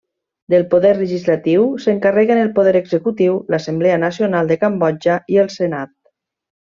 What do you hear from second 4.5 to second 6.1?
de Cambodja i el senat.